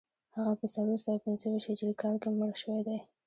هغه 0.35 0.53
په 0.59 0.65
څلور 0.73 0.97
سوه 1.05 1.17
پنځه 1.25 1.45
ویشت 1.49 1.69
هجري 1.69 1.93
کال 2.01 2.15
کې 2.21 2.29
مړ 2.37 2.51
شوی 2.61 2.81
دی 2.87 2.97